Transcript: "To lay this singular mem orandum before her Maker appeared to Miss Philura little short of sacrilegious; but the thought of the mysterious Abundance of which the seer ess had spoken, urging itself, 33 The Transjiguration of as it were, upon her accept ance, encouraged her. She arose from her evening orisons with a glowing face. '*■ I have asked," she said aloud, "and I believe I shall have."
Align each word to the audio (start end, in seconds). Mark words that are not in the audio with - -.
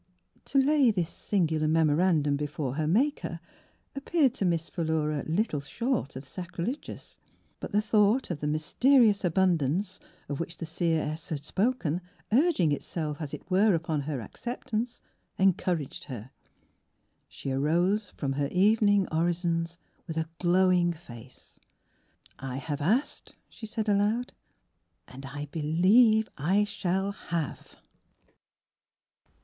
"To 0.45 0.57
lay 0.59 0.89
this 0.89 1.11
singular 1.11 1.67
mem 1.67 1.87
orandum 1.89 2.35
before 2.35 2.73
her 2.73 2.87
Maker 2.87 3.39
appeared 3.95 4.33
to 4.33 4.45
Miss 4.45 4.67
Philura 4.67 5.23
little 5.27 5.59
short 5.61 6.15
of 6.15 6.25
sacrilegious; 6.25 7.19
but 7.59 7.71
the 7.71 7.83
thought 7.83 8.31
of 8.31 8.39
the 8.39 8.47
mysterious 8.47 9.23
Abundance 9.23 9.99
of 10.27 10.39
which 10.39 10.57
the 10.57 10.65
seer 10.65 11.03
ess 11.03 11.29
had 11.29 11.45
spoken, 11.45 12.01
urging 12.31 12.71
itself, 12.71 13.19
33 13.19 13.19
The 13.19 13.19
Transjiguration 13.19 13.19
of 13.19 13.21
as 13.21 13.33
it 13.35 13.51
were, 13.69 13.75
upon 13.75 14.01
her 14.01 14.21
accept 14.21 14.73
ance, 14.73 15.01
encouraged 15.37 16.03
her. 16.05 16.31
She 17.27 17.51
arose 17.51 18.09
from 18.09 18.33
her 18.33 18.47
evening 18.47 19.05
orisons 19.11 19.77
with 20.07 20.17
a 20.17 20.27
glowing 20.39 20.93
face. 20.93 21.59
'*■ 21.63 21.63
I 22.39 22.55
have 22.57 22.81
asked," 22.81 23.35
she 23.49 23.67
said 23.67 23.87
aloud, 23.87 24.33
"and 25.07 25.27
I 25.27 25.45
believe 25.51 26.27
I 26.39 26.63
shall 26.63 27.11
have." 27.11 27.75